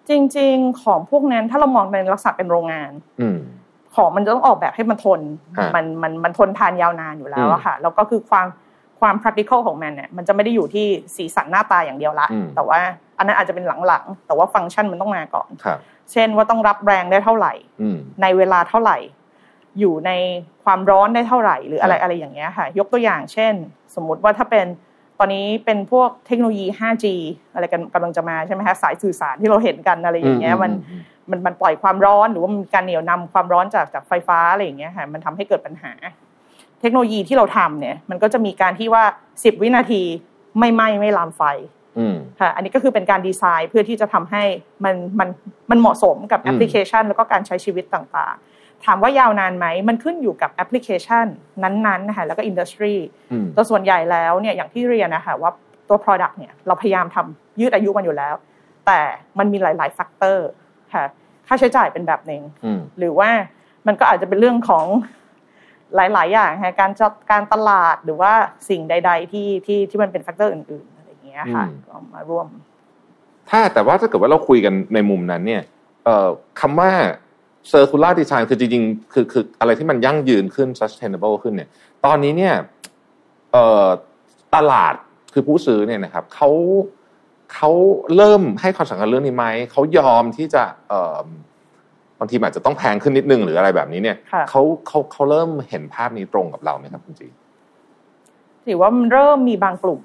[0.09, 3.29] จริง ๆ ของพวกนั้นถ้าเรามองเป็นลักษณะเป็นโรงงาน อื
[3.95, 5.21] ของมันจะต้องออกแบบให้มันทน
[5.75, 8.47] มันมันมันทนทานยาวนานอยู่แล้วอะค่ะแล้วก็คือความ
[9.03, 12.81] ความ practical ของมันเนี่ยมันจะไม่ได้อยู่ที่สีสันหน้าตาอย่างเดียวละ แต่ว่า
[13.19, 15.49] อันนั้นอาจจะเป็นหลังๆ แต่ว่าฟังก์ชันมันต้องมาก่อน
[16.13, 17.53] เช่นว่าต้องรับแรงได้เท่าไหร่
[18.23, 18.99] ในเวลาเท่าไหร่
[19.79, 20.11] อยู่ใน
[20.65, 23.55] ความร้อนได้เท่าไหร่ หรืออะไรอะไรอย่างเงี้ยค่ะ ยกตัวอย่างเช่น
[23.95, 24.67] สมมุติว่าถ้าเป็น
[25.19, 27.05] ตอนนี้เป็นพวกเทคโนโลยี 5G
[27.55, 30.73] อะไรกันกำลังจะมาใช่ไหมคะสายสื่อสารที่เราเห็นกันอะไรอย่างเงี้ยมัน
[31.31, 35.93] มันมันปล่อยความร้อนหรือว่ามีการเหนี่ยวนำความร้อนจากจากไฟฟ้าอะไรอย่างเงี้ยค่ะมันทำให้เกิดปัญหา
[36.81, 39.05] เทคโนโลยีที่เราทำเนี่ย มันก็จะมีการที่ว่า
[39.45, 40.03] สิบวินาที
[40.59, 41.43] ไม่ไหม้ไม่ลามไฟ
[42.41, 44.43] ค่ะอันนี้ก็คือเป็นการดีไซน์เพื่อที่จะทำให้
[44.85, 45.29] มันมัน
[45.71, 51.27] มันเหมาะสมกับแอปพลิเคชัน แล้วก็การใช้ชีวิตต่างๆ ถามว่ายาวนานไหมมันขึ้นอยู่กับแอปพลิเคชัน
[51.63, 52.95] นั้นๆนะคะแล้วก็ industry
[53.57, 55.51] ตัวส่วนใหญ่แล้วเนี่ยอย่างที่เรียนนะคะว่า
[55.89, 58.35] ตัว Product เนี่ยเราพยายามทำยืดอายุมันอยู่แล้ว
[58.87, 59.01] แต่
[59.39, 60.49] มันมีหลายๆ factor
[60.95, 61.05] ค่ะ
[61.47, 62.43] ค่าใช้จ่ายเป็นแบบหนึ่ง
[62.99, 63.31] หรือว่า
[63.87, 64.87] มันก็อาจจะเป็นเรื่องของ
[65.97, 68.33] หลาย ๆ อย่างค่ะการจัดการตลาดหรือว่า
[68.69, 72.47] สิ่งใด ๆ ที่ที่ที่มันเป็นแฟกเตอร์อื่น ๆ อะไรอย่างเงี้ยค่ะก็มาร่วม
[73.51, 75.63] ถ้าแต่ว่าถ้าเกิดว่าเราคุยกันในมุมนั้นเนี่ย
[76.05, 76.29] เอ่อ
[76.61, 76.91] คำว่า
[77.73, 81.69] circular design คือจริงๆคือคืออะไรที่มันยั่งยืนขึ้น sustainable ขึ้นเนี่ย
[82.05, 82.55] ตอนนี้เนี่ย
[83.53, 83.87] เอ่อ
[84.55, 84.95] ตลาด
[85.33, 86.51] คือผู้ซื้อเนี่ยนะครับเขา
[87.55, 87.71] เขา
[88.17, 91.17] เริ่มให้ความสำคัญเรื่องนี้ไหมเขายอมที่จะเอ่อ
[91.52, 94.17] บางทีอาจจะต้องแพงขึ้นนิดนึงหรืออะไรแบบนี้เนี่ย
[94.51, 97.29] เขาเขาเขาเริ่มเห็นภาพนี้ตรงกับเราไหมครับคุณจี
[98.67, 100.01] ถือว่ามันเริ่มมีบางกลุ่ม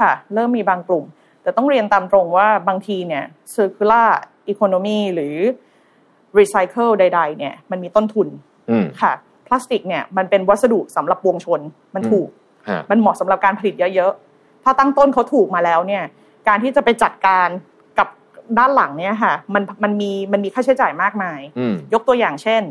[0.00, 1.04] ค่ะ เริ่มมีบางกลุ่ม
[1.42, 4.08] แต่ต้องเรียนตามตรงว่าบางทีเนี่ย circular
[4.52, 5.36] economy หรือ
[6.38, 8.28] recycle ใด ๆ เนี่ย มันมีต้นทุน
[9.02, 9.12] ค่ะ
[9.46, 11.60] พลาสติกเนี่ยมันเป็นวัสดุสำหรับวงชน
[11.94, 12.28] มันถูก
[12.90, 16.02] มันเหมาะสำหรับการผลิตเยอะๆ ถ้าตั้งต้นเขาถูกมาแล้วเนี่ย
[16.48, 17.69] การที่จะไปจัดการกับ
[18.58, 21.40] ด้านหลังเนี่ยค่ะมันมันมีมันมีค่าใช้จ่ายมากมาย
[21.92, 22.62] ยกตัวอย่างเช่น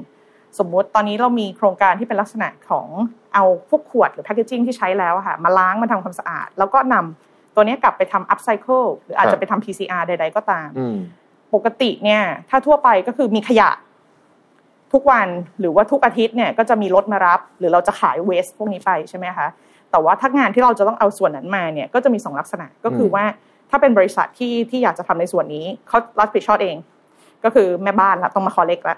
[0.60, 2.88] สมมุติตอนนี้เรามีโครงการที่เป็นลักษณะของ
[3.34, 10.68] เอาพวกขวดหรือแพคเกจิ้งที่ใช้แล้วค่ะ มาล้างมาทำความสะอาด แล้วก็นำตัวนี้กลับไปทำอัพไซเคิลหรืออาจจะไปทำ PCR ใด ๆ ก็ตาม
[11.54, 13.70] ปกติเนี่ย ถ้าทั่วไปก็คือมีขยะ
[14.94, 15.28] ทุกวัน
[15.60, 19.48] หรือว่าทุกอาทิตย์เนี่ยก็จะมีรถมารับ หรือเราจะขายเวสพวกนี้ไปใช่ไหมคะ
[19.92, 23.24] แต่ว่าถ้างานที่เราจะต้องเอาส่วนนั้นมาเนี่ยก็จะมีสองลักษณะก็คือว่า
[23.70, 26.76] ถ้าเป็นบริษัทที่ที่อยากจะทำในส่วนนี้เขารับผิดชอบเอง
[27.44, 28.98] ก็คือแม่บ้านละต้องมาคอเล็กละ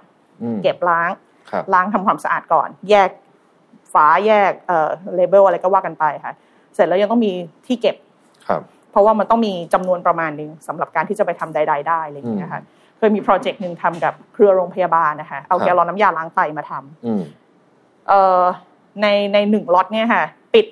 [0.63, 1.09] เก็บล้าง
[1.73, 3.09] ล้างทำความสะอาดก่อน แยก
[3.93, 6.33] ฝาแยกเอ่อเลเบลอะไรก็ว่ากันไปค่ะ
[6.75, 7.31] เสร็จแล้วยังต้องมี
[7.67, 7.95] ที่เก็บ
[8.47, 12.61] ครับเพราะว่ามันต้องมีจำนวนประมาณหนึ่งสำหรับการที่จะไปทำใด ๆ ได้อะไรอย่างเงี้ยค่ะ
[12.97, 18.41] เคยมีโปรเจกต์หนึ่งทำกับเครือโรงพยาบาลนะคะเอาแกลลอนน้ำยาล้างไตมาทำเอ่อ
[19.01, 20.65] ในในหนึ่งล็อตเนี่ยค่ะ ปิด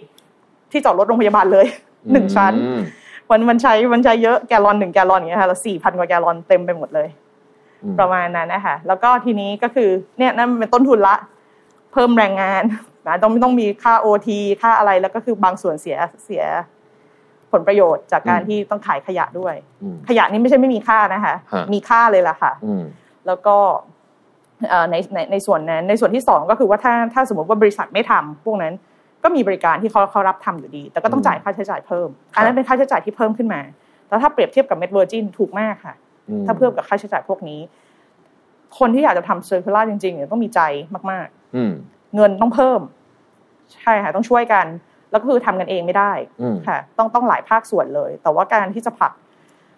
[0.72, 1.66] ที่จอดรถโรงพยาบาลเลย
[2.12, 2.54] หนึ่งชั้น
[3.30, 7.08] มันมันใช้มันใช้เยอะแกลลอนหนึ่งแกลลอนอย่างเงี้ยค่ะแล้วสี่พันกว่าแกลลอนเต็มไปหมดเลย
[8.00, 11.15] ประมาณนั้นนะคะแล้วก็ทีนี้ก็คือเนี่ยนั่นเป็นต้นทุนละ
[11.94, 12.63] เพิ่มแรงงาน
[13.08, 16.44] นะต้องไม่ต้องมีค่าโอทีค่าอะไรแล้วก็คือบางส่วนเสียเสีย
[17.52, 19.56] ผลประโยชน์จากการที่ต้องขายขยะด้วย
[20.08, 21.36] ขยะนี้ไม่ใช่ไม่มีค่านะคะ
[21.74, 22.54] มีค่าเลยล่ะค่ะ
[23.28, 23.56] แล้วก็
[24.92, 28.74] ในในในส่วนนั้นในส่วนที่สองก็คือว่าถ้าถ้าสมมติว่าบริษัทไม่ทำพวกนั้น
[29.24, 33.62] ก็มีบริการที่เขาเขารับทำอยู่ดี แต่ก็ต้องจ่ายค่าใช้จ่ายเพิ่ม อันนั้นเป็นค่าใช้จ่ายที่เพิ่มขึ้นมา
[34.08, 35.96] แต่ถ้าเปรียบเทียบกับเม็ด virgin ถูกมากค่ะ
[36.46, 37.60] ถ้าเพิ่มกับค่าใช้จ่ายพวกนี้
[38.80, 40.62] คนที่อยากจะทำ circular จริงๆเนี่ยต้องมีใจ
[41.12, 42.80] มากๆเงินต้องเพิ่ม
[43.74, 44.66] ใช่ค่ะต้องช่วยกัน
[45.12, 46.12] แล้วก็คือทำกันเองไม่ได้
[46.68, 49.14] ค่ะ ต้องต้องหลายภาคส่วนเลย แต่ว่าการที่จะผลัก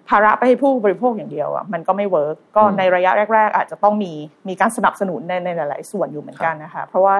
[0.10, 4.14] ภาระไปให้ผู้บริโภคอย่างเดียวอะมันก็ไม่ work ก็ในระยะแรก ๆ อาจจะต้องมี
[4.48, 7.16] มีการสนับสนุนในในหลาย ๆ ส่วนอยู่เหมือนกันนะคะ เพราะว่า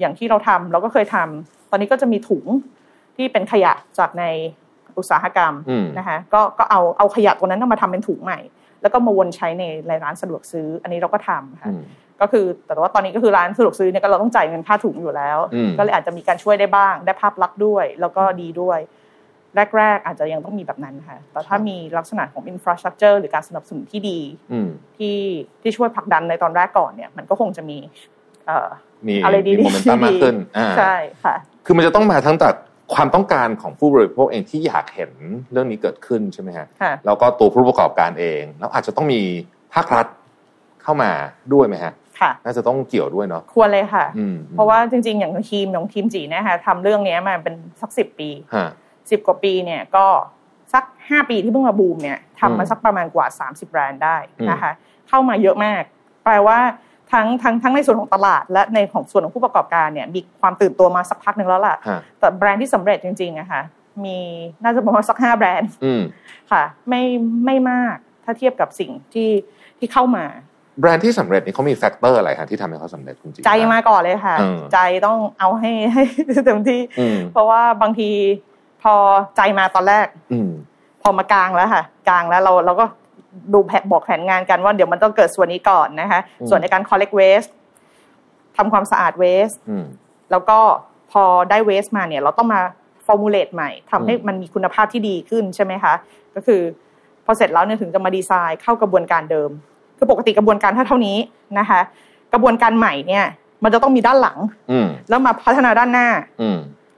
[0.00, 2.44] อย่างที่เราทำเราก็เคยทำตอนนี้ก็จะมีถุง
[3.16, 4.24] ที่เป็นขยะจากใน
[4.98, 5.54] อุตสาหกรรม
[5.98, 8.38] นะคะก็ก็เอาเอาขยะตัวนั้นมาทำเป็นถุงใหม่
[8.82, 9.48] แล้วก็มาวนใช้
[9.88, 11.72] ในร้านสะดวกซื้อ อันนี้เราก็ทำค่ะ
[12.20, 15.38] ก็คือแต่ว่าตอนนี้ก็คือร้านสะดวกซื้อเนี่ยก็เราต้องจ่ายเงินค่าถุงอยู่แล้ว
[15.78, 18.78] ก็เลยอาจจะมีการช่วยได้บ้าง ได้ภาพลักษณ์ด้วย แล้วก็ดีด้วย
[19.76, 24.20] แรก ๆ อาจจะยังต้องมีแบบนั้นค่ะ แต่ถ้ามีลักษณะของอินฟราสตรักเจอร์หรือการสนับสนุนที่ดี
[24.98, 25.18] ที่
[25.62, 27.78] ที่ช่วยผลักดันในตอนแรกก่อนเนี่ย มันก็คงจะมี
[29.08, 30.36] มีอะไรดีมีโมเมนตัมมากขึ้น
[30.78, 32.54] ใช่ค่ะ คือมันจะต้องมาทั้งจาก
[32.94, 35.10] ความต้องการของผู้บริโภคเองที่อยากเห็น
[35.52, 36.66] เรื่องนี้เกิดขึ้นใช่ไหมฮะ
[37.06, 39.20] แล้วก็ตัวผู้ประกอบการเอง แล้วอาจจะต้องมี
[39.74, 40.06] ภาครัฐ
[40.82, 41.10] เข้ามา
[41.52, 44.06] ด้วยไหมฮะค่ะน่าจะต้องเกี่ยวด้วยเนาะควรเลยค่ะ
[44.52, 48.30] เพราะว่าจริง ๆ อย่างทีมของทีมจีนะคะทำเรื่องนี้มาเป็นสักสิบปี
[49.10, 50.06] สิบกว่าปีเนี่ยก็
[50.72, 54.16] สักห้าปีที่เพิ่งมาบูมเนี่ยทำมาสักประมาณกว่าสามสิบแบรนด์ได้
[54.50, 54.72] นะคะ
[55.08, 55.82] เข้ามาเยอะมาก
[56.24, 56.58] แปลว่า
[57.12, 61.76] ทั้งทั้งทั้งในส่วนของตลาด และในของส่วนของผู้ประกอบการเนี่ยมีความตื่นตัวมาสักพักหนึ่งแล้วล่ะ
[62.18, 63.62] แต่แบรนด์ที่สำเร็จจริงๆอะค่ะ
[64.04, 64.18] มี
[64.62, 65.70] น่าจะประมาณสักห้าแบรนด์
[66.52, 67.02] ค่ะ ไม่
[67.46, 69.30] ไม่มากถ้าเทียบกับสิ่งที่
[69.78, 70.24] ที่เข้ามา
[70.80, 74.36] แบรนด์ที่สำเร็จนี่เขามี factor อะไรคะที่ทำให้เขาสำเร็จคุณจีใจมาก่อนเลยค่ะ
[74.72, 76.02] ใจต้องเอาให้ให้
[76.46, 76.80] เต็มที่
[77.32, 78.10] เพราะว่าบางที
[78.82, 78.94] พอ
[79.36, 80.06] ใจมาตอนแรก
[81.02, 82.84] พอมากลางแล้วค่ะ กลางแล้วเราเราก็
[83.52, 87.50] ดูแผนบอกแผนงานกันว่าเดี๋ยวมันต้องเกิดส่วนนี้ก่อนนะคะ ส่วนในการ collect waste
[88.56, 89.56] ทำความสะอาด waste
[90.30, 90.58] แล้วก็
[91.12, 92.60] พอได้ waste มาเนี่ย เราต้องมา
[93.06, 95.94] formulate ใหม่ทำให้มันมีคุณภาพที่ดีขึ้นใช่ไหมคะ
[96.34, 96.60] ก็คือ
[97.24, 99.50] พอเสร็จแล้วเนี่ยถึงจะมาดีไซน์เข้ากระบวนการเดิม
[99.98, 101.18] คือปกติกระบวนการถ้าเท่านี้
[101.58, 101.80] นะคะ
[102.32, 103.24] กระบวนการใหม่เนี่ย
[103.64, 104.38] มันจะต้องมีด้านหลัง
[105.08, 106.08] แล้วมาพัฒนาด้านหน้า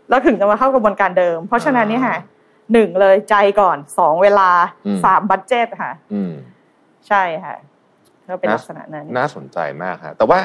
[0.09, 2.17] แล้วถึงจะมาเข้ากระบวนการเดิม เพราะฉะนั้นเนี่ยค่ะ
[2.73, 4.51] หนึ่งเลยใจก่อนสองเวลา
[5.05, 5.93] สามบัตเจตค่ะ
[7.09, 7.55] ใช่ค่ะ
[8.29, 10.39] ก็เป็นลักษณะนั้นน่าสนใจมากค่ะแต่ว่า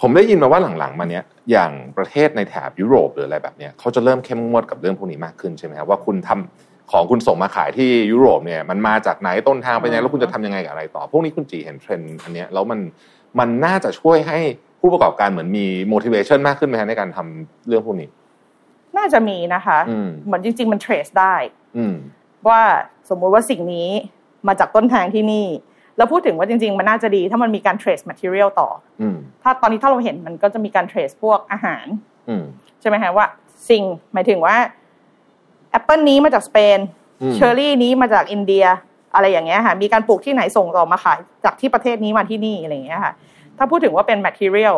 [0.00, 12.80] ผมได้ยินมาว่าหลังๆมาเนี้ยอย่างประเทศในแถบยุโรปหรืออะไรแบบเนี้ยเขาจะเริ่มเข้มงวดกับเรื่องพวกนี้มากขึ้นใช่ไหมครับว่าคุณทำของคุณส่งมาขายที่ยุโรปเนี่ย มันมาจากไหนต้นทางเป็นยังไงแล้วคุณจะทำยังไงกับอะไรต่อ พวกนี้คุณจีเห็นเทรนด์อันเนี้ยแล้วมัน
[13.38, 14.38] มันน่าจะช่วยให้
[14.80, 18.08] ผู้ประกอบการเหมือนมี motivation มากขึ้นไหมในการทำเรื่องพวกนี้
[18.98, 19.78] น่าจะมีนะคะ
[20.26, 21.34] เหมือนจริง ๆ มัน trace ได้
[22.48, 22.60] ว่า
[23.08, 23.88] สมมุติว่าสิ่งนี้
[24.48, 25.46] มาจากต้นทางที่นี่
[25.96, 28.68] แล้วพูดถึงว่าจริง ๆ มันน่าจะดี ถ้ามันมีการ trace material ต่อ
[29.42, 31.86] ถ้าตอนนี้ถ้าเราเห็นมันก็จะมีการ trace พวกอาหาร
[32.80, 33.26] ใช่ไหมฮะว่า
[33.70, 34.56] สิ่งหมายถึงว่า
[35.70, 36.78] แอปเปิลนี้มาจากสเปน
[37.34, 38.64] เชอร์รี่นี้มาจากอินเดีย
[39.14, 43.12] อะไรอย่างเงี้ยค่ะมีการปลูกที่ไหนส่งต่อมาขายจากที่ประเทศนี้มาที่นี่อะไรอย่างเงี้ยค่ะ
[43.58, 44.76] ถ้าพูดถึงว่าเป็น material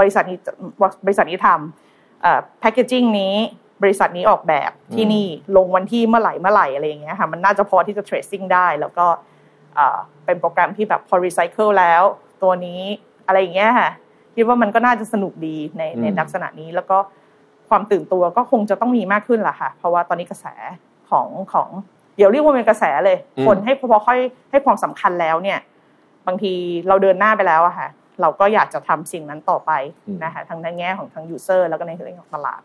[0.00, 0.38] บริษัทนี้
[1.06, 3.34] บริษัทนี้ทำแพคเกจิ้งนี้
[3.82, 9.06] บริษัทนี้ออกแบบที่นี่ลงวันที่เมื่อไหร่เมื่อไหร่อะไรอย่างเงี้ยค่ะมันน่าจะพอที่จะ tracing ได้ แล้วก็
[10.24, 12.02] เป็นโปรแกรมที่แบบพอ recycle แล้ว
[12.42, 12.80] ตัวนี้
[13.26, 13.90] อะไรอย่างเงี้ยค่ะ
[14.34, 16.98] คิดว่ามันก็น่าจะสนุกดีในในลักษณะนี้แล้วก็
[17.68, 20.46] ความตื่นตัวก็คงจะต้องมีมากขึ้นแหละค่ะ เพราะว่าตอนนี้กระแส
[21.10, 21.68] ของของ
[22.16, 24.18] เดี๋ยวเรียกว่าเป็นกระแสเลย คนให้พอค่อย
[24.50, 25.58] ให้ความสำคัญแล้วเนี่ย
[26.26, 26.52] บางที
[26.88, 27.88] เราเดินหน้าไปแล้วอะค่ะ
[28.20, 29.72] เราก็อยากจะทำสิ่งนั้นต่อไป
[30.24, 32.62] นะคะทั้งในแง่ของทั้งยูเซอร์แล้วก็ในเรื่องของตลาด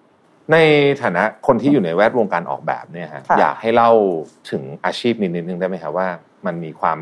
[0.52, 0.58] ใน
[1.02, 3.92] ฐานะคนที่อยู่ในแวดวงการออกแบบเนี่ยฮะอยากให้เล่า
[4.52, 6.08] ถึงอาชีพนิดนึงได้ไหมครับว่า
[6.46, 7.00] มันมีความ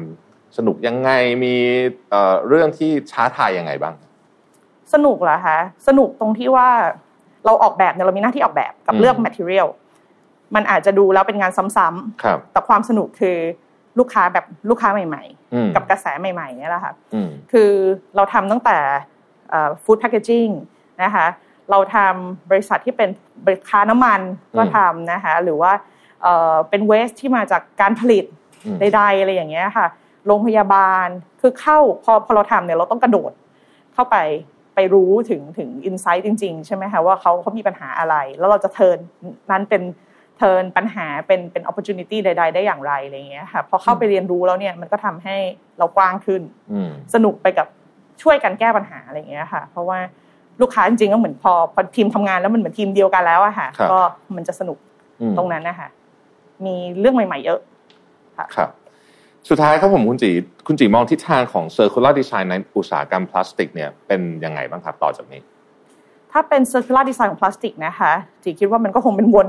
[0.58, 1.12] สนุกยังไง
[1.44, 1.56] มี
[2.48, 3.96] เรื่องที่ช้าทายยังไงบ้าง
[4.94, 6.70] สนุกเหรอคะสนุกตรงที่ว่า
[7.46, 9.68] เราออกแบบเนี่ยเรามีหน้าที่ออกแบบกับเลือก material
[10.56, 13.38] มันอาจจะดูแล้วเป็นงานซ้ำๆแต่ความสนุกคือ
[14.00, 16.94] ลูกค้าแบบลูกค้าใหม่ ๆ กับกระแสใหม่ ๆ เนี่ยแหละค่ะ
[17.52, 17.72] คือ
[18.16, 18.78] เราทำตั้งแต่
[19.84, 20.48] ฟู้ดแพคเกจิ้ง
[21.04, 21.28] นะคะ
[21.71, 23.10] เราทำบริษัทที่เป็น
[23.45, 24.21] บริษัทน้ำมัน
[24.58, 25.71] ก็ทำนะคะหรือว่า
[26.69, 28.25] เป็นเวสที่มาจากการผลิต
[28.80, 29.88] ใดๆอะไรอย่างเงี้ยค่ะ
[30.28, 31.08] โรงพยาบาล
[31.41, 33.32] คือเข้าพอพอเราทำเนี่ยเราต้องกระโดด
[33.93, 34.17] เข้าไป
[34.75, 38.97] ไปรู้ถึงถึงอินไซต์จริง ๆ ใช่ไหมคะว่าเขาเขามีปัญหาอะไร แล้วเราจะเทิน
[39.51, 39.82] นั้นเป็น
[40.38, 41.89] เทินปัญหาเป็นเป็นโอกาส
[42.25, 45.36] ใด ๆ ได้อย่างไรอะไรเงี้ยค่ะพอเข้าไปเรียนรู้แล้วเนี่ยมันก็ทำให้
[45.78, 46.41] เรากว้างขึ้น
[47.13, 47.67] สนุกไปกับ
[48.21, 49.99] ช่วยกันแก้ปัญหาอะไรเงี้ยค่ะ เพราะว่า
[50.62, 54.00] ลูกค้าจริงๆก็เหมือนพอพอทีมทำงานแล้วมันเหมือนทีมเดียวกันแล้วอะค่ะ ก็
[54.36, 54.78] มันจะสนุก
[55.38, 55.89] ตรงนั้นนะคะ
[56.65, 57.60] มีเรื่องใหม่ ๆ เยอะ
[58.38, 58.70] ครับ
[59.50, 60.32] สุดท้ายครับผมคุณจี
[60.68, 65.41] คุณจีมองทิศทางของ circular design ในอุตสาหกรรมพลาสติก เนี่ยเป็นยังไงบ้างครับต่อจากนี้
[66.32, 68.12] ถ้าเป็น circular design ของพลาสติกนะคะ
[68.44, 69.48] จีคิดว่ามันก็คงเป็นวน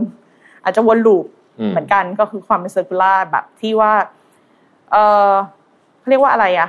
[0.64, 1.24] อาจจะวน loop
[1.70, 3.92] เหมือนกันก็คือความเป็น circular แบบที่ว่า
[4.90, 4.96] เอ
[5.30, 5.32] อ
[6.08, 6.68] เรียกว่าอะไรอะ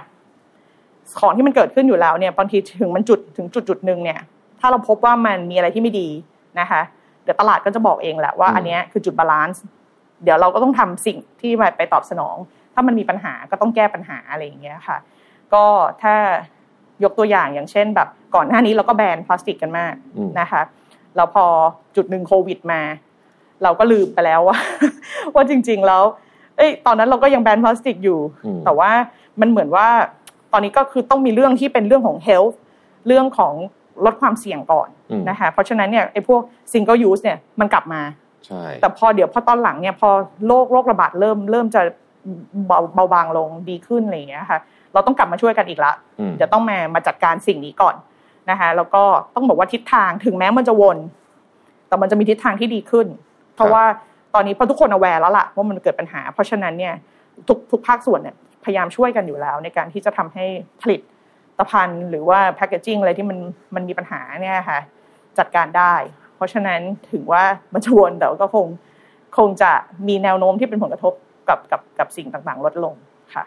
[1.19, 4.19] ของที่มันเกิดขึ้นอยู่แล้วเนี่ยบางทีถึงมันจุดถึงจุดจุดหนึ่งเนี่ย
[4.59, 6.09] ถ้าเราพบว่ามันมีอะไรที่ไม่ดี
[6.59, 6.81] นะคะ
[7.23, 9.63] เดี๋ยวตลาดก็จะบอกเองแหละว่าอันนี้คือจุด balance
[10.23, 12.35] เดี๋ยวเราก็ต้องทำสิ่งที่ไปตอบสนอง
[12.73, 14.97] ถ้ามันมีปัญหาก็ต้องแก้ปัญหาอะไรอย่างเงี้ยค่ะ
[15.53, 15.63] ก็
[16.01, 16.15] ถ้า
[17.03, 19.93] ยกตัวอย่างอย่างเช่น แบบก่อนหน้านี้เราก็แบนพลาสติกกันมาก
[20.39, 20.61] นะคะ
[21.15, 21.45] แล้วพอ
[21.95, 22.81] จุดหนึ่งโควิดมา
[23.63, 24.57] เราก็ลืมไปแล้วว่า
[25.35, 26.03] ว่าจริง ๆ แล้ว
[26.57, 28.19] เอ้ย ตอนนั้นเราก็ยังแบนพลาสติกอยู่
[28.65, 28.91] แต่ว่า
[29.41, 29.87] มันเหมือนว่า
[30.26, 30.26] ต
[30.57, 32.55] อนนี้ก็คือต้องมีเรื่องที่เป็นเรื่องของ health
[33.07, 33.53] เรื่องของ
[34.05, 34.89] ลดความเสี่ยงก่อน
[35.29, 36.41] นะคะเพราะฉะนั้นเนี่ยไอ้พวก
[36.71, 38.01] single use เนี่ยมันกลับมา
[38.45, 40.09] ใช่แต่พอเดี๋ยวพอตอนหลังเนี่ยพอ
[40.47, 41.81] โรคโรคระบาดเริ่มเริ่มจะ
[42.67, 44.59] เบาเบาบางลงดีขึ้นอะไรอย่างเงี้ยค่ะ
[44.93, 45.93] เราต้องกลับมาช่วยกันอีกละ
[46.41, 47.95] จะต้องมามาจัดการสิ่งนี้ก่อน
[48.49, 49.03] นะคะแล้วก็
[49.35, 50.97] ต้องบอกว่าทิศทางถึงแม้มันจะวน
[51.87, 53.07] แต่มันจะมีทิศทางที่ดีขึ้น
[53.55, 53.83] เพราะว่า
[54.33, 56.93] ตอนนี้พอทุกคนอแวร์แล้วล่ะว่ามันเกิดปัญหา เพราะฉะนั้นเนี่ย
[57.47, 58.35] ทุกทุกภาคส่วนเนี่ย
[58.67, 60.45] พยายามช่วยกันอยู่แล้ว ในการที่จะทำให้
[60.81, 61.01] ผลิต
[61.59, 63.37] ตภัณฑ์หรือว่าแพคเกจิ้งอะไรที่มัน
[63.75, 64.79] มันมีปัญหาเนี่ยค่ะ
[65.37, 65.93] จัดการได้
[66.35, 66.79] เพราะฉะนั้น
[67.11, 68.67] ถึงว่ามันจะวนแต่ก็คง
[69.37, 69.71] คงจะ
[70.07, 71.13] มีแนวโน้มที่เป็นผลกระทบ
[71.49, 72.93] กับกับกับสิ่งต่างๆ ลดลง
[73.33, 73.43] ค่ะ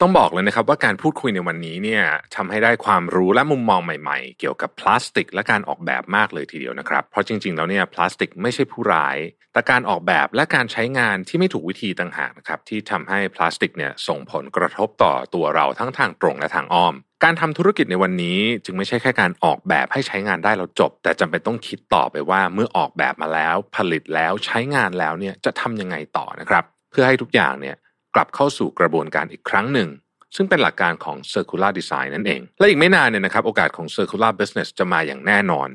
[0.00, 2.04] ต้องบอกเลยนะครับว่าการพูดคุยในวันนี้เนี่ย
[2.36, 9.16] ทำให้ได้ความรู้และมุมมองใหม่ๆ เกี่ยวกับพลาสติก และการออกแบบมากเลยทีเดียวนะครับ เพราะจริงๆ แล้วเนี่ยพลาสติกไม่ใช่ผู้ร้าย
[9.52, 27.76] แต่การออกแบบและการใช้งานที่ไม่ถูกวิธีต่างหากนะครับที่ทำให้พลาสติกเนี่ยส่งผลกระทบต่อตัวเราทั้งทางตรงและทางอ้อม การทำธุรกิจในวันนี้จึงไม่ใช่แค่การออกแบบให้ใช้งานได้แล้วจบ แต่จำเป็นต้องคิดต่อไปว่าเมื่อออกแบบมาแล้ว ผลิตแล้วใช้งานแล้วเนี่ยจะทำยังไงต่อนะครับ เพื่อให้ทุกอย่างเนี่ย
[28.14, 29.88] กลับเข้าสู่กระบวนการอีกครั้งหนึ่ง
[30.36, 35.68] ซึ่งเป็นหลักการของ Circular Design นั่นเอง และอีกไม่นานเนี่ยนะครับ โอกาสของ Circular Business จะมาอย่างแน่นอน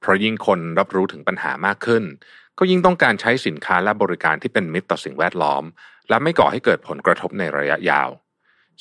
[0.00, 2.04] เพราะยิ่งคนรับรู้ถึงปัญหามากขึ้น
[2.58, 5.64] ก็ยิ่งต้องการใช้สินค้าและบริการที่เป็นมิตรต่อสิ่งแวดล้อม
[6.08, 8.08] และไม่ก่อให้เกิดผลกระทบในระยะยาว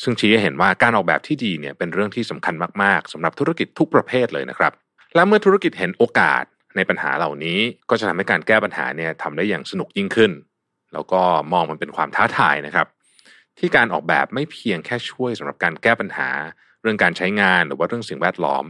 [0.02, 4.74] ซึ่งชี้ให้เห็นว่าการออกแบบที่ดีเนี่ยเป็นเรื่องที่สำคัญมากๆสำหรับธุรกิจทุกประเภทเลยนะครับ
[5.16, 6.44] และเมื่อธุรกิจเห็นโอกาส
[6.76, 10.32] ในปัญหาเหล่านี้ก็จะทำให้การแก้ปัญหาเนี่ยทำได้อย่างสนุกยิ่งขึ้น
[10.94, 11.22] แล้วก็
[11.54, 12.88] มองมันเป็นความท้าทายนะครับ
[13.60, 16.30] ที่การออกแบบไม่เพียงแค่ช่วยสำหรับการแก้ปัญหา
[16.82, 18.64] เรื่องการใช้งานหรือว่าเรื่องสิ่งแวดล้อม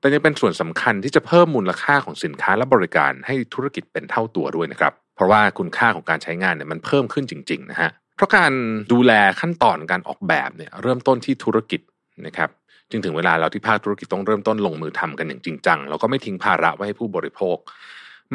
[0.00, 8.52] แต่ยังเป็นส่วนสำคัญที่จะเพิ่มมูลค่าของสินค้าและบริการให้ธุรกิจเป็นเท่าตัวด้วยนะครับ เพราะว่าคุณค่าของการใช้งานเนี่ยมันเพิ่มขึ้นจริงๆนะฮะเพราะการ
[8.92, 11.80] ดูแลขั้นตอนการออกแบบเนี่ยเริ่มต้นที่ธุรกิจ
[12.26, 12.50] นะครับ
[12.90, 17.56] จึงถึงเวลาเราที่ภาคธุรกิจต้องเริ่มต้นลงมือทำกันอย่างจริงจังแล้วก็ไม่ทิ้งภาระไว้ให้ผู้บริโภค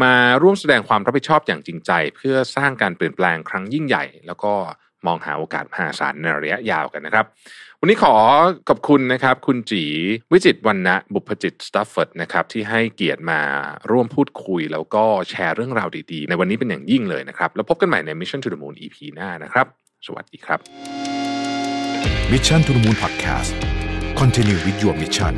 [0.01, 4.53] มาร่วมแสดงความรับผิดชอบอย่างจริงใจ เพื่อสร้างการเปลี่ยนแปลงครั้งยิ่งใหญ่ แล้วก็
[5.07, 7.25] มองหาโอกาสมหาศาลในระยะยาวกันนะครับ
[7.79, 8.15] วันนี้ขอ
[8.69, 9.83] ขอบคุณนะครับ คุณจี
[10.31, 13.41] วิจิตวันนะบุพจิตสตัฟเฟิร์ดนะครับที่ให้เกียรติมา
[13.91, 19.67] ร่วมพูดคุย แล้วก็แชร์เรื่องราวดีๆ ในวันนี้เป็นอย่างยิ่งเลยนะครับ แล้วพบกันใหม่ใน Mission to the Moon EP หน้านะครับ
[20.07, 20.59] สวัสดีครับ
[22.31, 23.51] Mission to the Moon Podcast
[24.19, 25.33] Continue with your mission